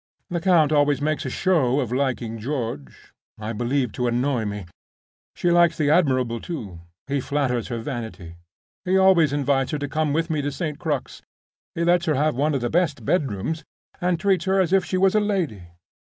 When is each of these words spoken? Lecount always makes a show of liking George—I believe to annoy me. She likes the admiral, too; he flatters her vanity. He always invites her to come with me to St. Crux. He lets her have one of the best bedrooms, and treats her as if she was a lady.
Lecount 0.31 0.71
always 0.71 0.99
makes 0.99 1.27
a 1.27 1.29
show 1.29 1.79
of 1.79 1.91
liking 1.91 2.39
George—I 2.39 3.53
believe 3.53 3.91
to 3.91 4.07
annoy 4.07 4.45
me. 4.45 4.65
She 5.35 5.51
likes 5.51 5.77
the 5.77 5.91
admiral, 5.91 6.39
too; 6.39 6.79
he 7.05 7.21
flatters 7.21 7.67
her 7.67 7.77
vanity. 7.77 8.33
He 8.83 8.97
always 8.97 9.31
invites 9.31 9.69
her 9.69 9.77
to 9.77 9.87
come 9.87 10.11
with 10.11 10.27
me 10.31 10.41
to 10.41 10.51
St. 10.51 10.79
Crux. 10.79 11.21
He 11.75 11.83
lets 11.83 12.05
her 12.07 12.15
have 12.15 12.33
one 12.35 12.55
of 12.55 12.61
the 12.61 12.69
best 12.71 13.05
bedrooms, 13.05 13.63
and 14.01 14.19
treats 14.19 14.45
her 14.45 14.59
as 14.59 14.73
if 14.73 14.83
she 14.83 14.97
was 14.97 15.13
a 15.13 15.19
lady. 15.19 15.67